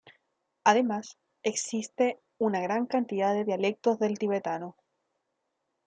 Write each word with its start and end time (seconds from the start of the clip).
Además, 0.63 1.19
existe 1.43 2.21
una 2.39 2.59
gran 2.59 2.87
cantidad 2.87 3.35
de 3.35 3.45
dialectos 3.45 3.99
del 3.99 4.17
tibetano. 4.17 4.75